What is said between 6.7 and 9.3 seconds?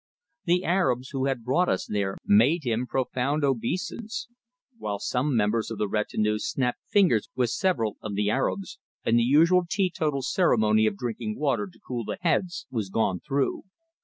fingers with several of the Arabs, and the